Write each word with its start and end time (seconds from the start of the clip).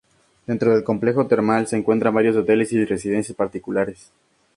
Dentro 0.47 0.73
del 0.73 0.83
complejo 0.83 1.27
termal, 1.27 1.67
se 1.67 1.77
encuentran 1.77 2.11
varios 2.15 2.35
hoteles 2.35 2.73
y 2.73 2.83
residencias 2.85 3.35
particulares. 3.37 4.11